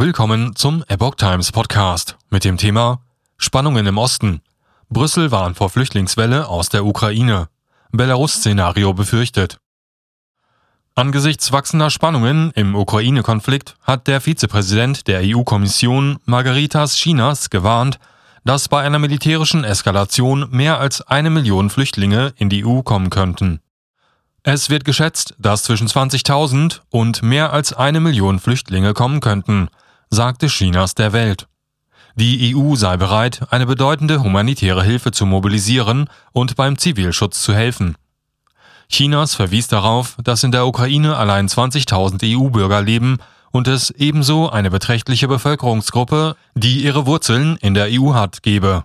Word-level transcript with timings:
Willkommen 0.00 0.54
zum 0.54 0.84
Epoch 0.86 1.16
Times 1.16 1.50
Podcast 1.50 2.16
mit 2.30 2.44
dem 2.44 2.56
Thema 2.56 3.00
Spannungen 3.36 3.84
im 3.84 3.98
Osten. 3.98 4.42
Brüssel 4.88 5.32
warnt 5.32 5.56
vor 5.56 5.70
Flüchtlingswelle 5.70 6.46
aus 6.46 6.68
der 6.68 6.84
Ukraine. 6.84 7.48
Belarus-Szenario 7.90 8.94
befürchtet. 8.94 9.58
Angesichts 10.94 11.50
wachsender 11.50 11.90
Spannungen 11.90 12.52
im 12.52 12.76
Ukraine-Konflikt 12.76 13.74
hat 13.82 14.06
der 14.06 14.20
Vizepräsident 14.20 15.08
der 15.08 15.22
EU-Kommission 15.24 16.18
Margaritas 16.26 16.94
Chinas 16.94 17.50
gewarnt, 17.50 17.98
dass 18.44 18.68
bei 18.68 18.82
einer 18.82 19.00
militärischen 19.00 19.64
Eskalation 19.64 20.46
mehr 20.52 20.78
als 20.78 21.02
eine 21.02 21.30
Million 21.30 21.70
Flüchtlinge 21.70 22.34
in 22.36 22.48
die 22.48 22.64
EU 22.64 22.82
kommen 22.82 23.10
könnten. 23.10 23.58
Es 24.44 24.70
wird 24.70 24.84
geschätzt, 24.84 25.34
dass 25.40 25.64
zwischen 25.64 25.88
20.000 25.88 26.82
und 26.88 27.24
mehr 27.24 27.52
als 27.52 27.72
eine 27.72 27.98
Million 27.98 28.38
Flüchtlinge 28.38 28.94
kommen 28.94 29.18
könnten, 29.18 29.68
sagte 30.10 30.46
Chinas 30.48 30.94
der 30.94 31.12
Welt. 31.12 31.46
Die 32.14 32.54
EU 32.54 32.74
sei 32.74 32.96
bereit, 32.96 33.42
eine 33.50 33.66
bedeutende 33.66 34.22
humanitäre 34.22 34.82
Hilfe 34.82 35.12
zu 35.12 35.24
mobilisieren 35.24 36.08
und 36.32 36.56
beim 36.56 36.76
Zivilschutz 36.76 37.42
zu 37.42 37.54
helfen. 37.54 37.96
Chinas 38.88 39.34
verwies 39.34 39.68
darauf, 39.68 40.16
dass 40.24 40.42
in 40.42 40.50
der 40.50 40.66
Ukraine 40.66 41.16
allein 41.16 41.46
20.000 41.46 42.36
EU-Bürger 42.36 42.82
leben 42.82 43.18
und 43.50 43.68
es 43.68 43.90
ebenso 43.90 44.50
eine 44.50 44.70
beträchtliche 44.70 45.28
Bevölkerungsgruppe, 45.28 46.36
die 46.54 46.82
ihre 46.82 47.06
Wurzeln 47.06 47.56
in 47.60 47.74
der 47.74 47.88
EU 47.90 48.14
hat, 48.14 48.42
gebe. 48.42 48.84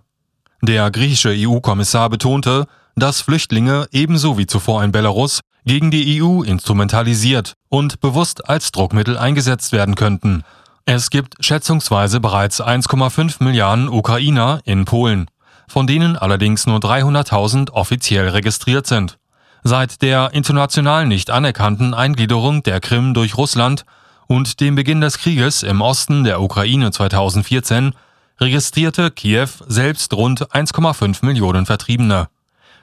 Der 0.62 0.92
griechische 0.92 1.34
EU-Kommissar 1.36 2.09
betonte, 2.09 2.67
dass 2.95 3.22
Flüchtlinge 3.22 3.88
ebenso 3.92 4.38
wie 4.38 4.45
zuvor 4.45 4.84
in 4.84 4.92
Belarus 4.92 5.42
gegen 5.66 5.92
die 5.92 6.22
EU 6.22 6.44
instrumentalisiert 6.44 7.53
und 7.70 8.00
bewusst 8.00 8.48
als 8.48 8.72
Druckmittel 8.72 9.17
eingesetzt 9.17 9.72
werden 9.72 9.95
könnten, 9.95 10.44
es 10.86 11.10
gibt 11.10 11.36
schätzungsweise 11.40 12.20
bereits 12.20 12.62
1,5 12.62 13.44
Milliarden 13.44 13.88
Ukrainer 13.88 14.60
in 14.66 14.86
Polen, 14.86 15.30
von 15.67 15.88
denen 15.88 16.17
allerdings 16.17 16.66
nur 16.66 16.80
300.000 16.80 17.72
offiziell 17.72 18.30
registriert 18.30 18.86
sind. 18.86 19.17
Seit 19.64 20.02
der 20.02 20.31
international 20.34 21.06
nicht 21.06 21.30
anerkannten 21.30 21.94
Eingliederung 21.94 22.64
der 22.64 22.81
Krim 22.81 23.14
durch 23.14 23.38
Russland 23.38 23.86
und 24.28 24.59
dem 24.59 24.76
Beginn 24.76 25.00
des 25.00 25.17
Krieges 25.20 25.64
im 25.64 25.80
Osten 25.80 26.26
der 26.26 26.42
Ukraine 26.42 26.92
2014 26.92 27.94
registrierte 28.42 29.09
Kiew 29.09 29.48
selbst 29.67 30.14
rund 30.14 30.52
1,5 30.52 31.26
Millionen 31.26 31.66
Vertriebene. 31.66 32.28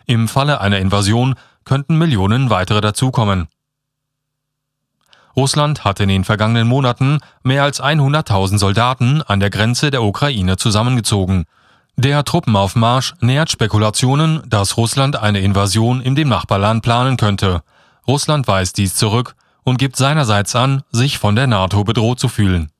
Im 0.06 0.26
Falle 0.26 0.60
einer 0.62 0.78
Invasion 0.78 1.34
könnten 1.64 1.98
Millionen 1.98 2.48
weitere 2.48 2.80
dazukommen. 2.80 3.48
Russland 5.40 5.84
hat 5.84 6.00
in 6.00 6.10
den 6.10 6.24
vergangenen 6.24 6.68
Monaten 6.68 7.18
mehr 7.42 7.62
als 7.62 7.82
100.000 7.82 8.58
Soldaten 8.58 9.22
an 9.22 9.40
der 9.40 9.48
Grenze 9.48 9.90
der 9.90 10.02
Ukraine 10.02 10.58
zusammengezogen. 10.58 11.46
Der 11.96 12.24
Truppenaufmarsch 12.24 13.14
nährt 13.22 13.50
Spekulationen, 13.50 14.42
dass 14.46 14.76
Russland 14.76 15.16
eine 15.16 15.40
Invasion 15.40 16.02
in 16.02 16.14
dem 16.14 16.28
Nachbarland 16.28 16.82
planen 16.82 17.16
könnte. 17.16 17.62
Russland 18.06 18.48
weist 18.48 18.76
dies 18.76 18.94
zurück 18.94 19.34
und 19.62 19.78
gibt 19.78 19.96
seinerseits 19.96 20.54
an, 20.54 20.82
sich 20.92 21.16
von 21.16 21.34
der 21.36 21.46
NATO 21.46 21.84
bedroht 21.84 22.20
zu 22.20 22.28
fühlen. 22.28 22.70